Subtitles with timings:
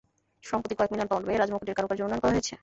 [0.49, 2.53] সম্প্রতি কয়েক million pound ব্যয়ে রাজমুকুটের কারুকাজের উন্নয়ন করা হয়েছে।